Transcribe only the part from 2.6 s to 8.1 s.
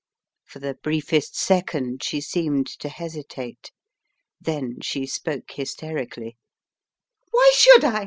to hesitate. Then she spoke hysterically: "Why should I?